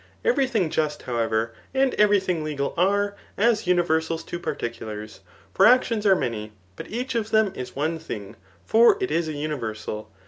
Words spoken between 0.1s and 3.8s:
Every thing just, however, and every thing legal ate, as